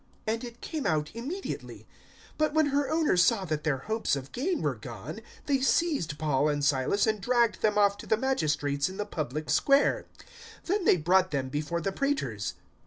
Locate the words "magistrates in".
8.17-8.97